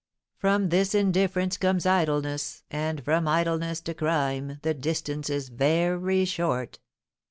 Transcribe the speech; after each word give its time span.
From 0.39 0.69
this 0.69 0.95
indifference 0.95 1.57
comes 1.57 1.85
idleness, 1.85 2.63
and 2.71 3.05
from 3.05 3.27
idleness 3.27 3.81
to 3.81 3.93
crime 3.93 4.57
the 4.63 4.73
distance 4.73 5.29
is 5.29 5.49
very 5.49 6.25
short. 6.25 6.79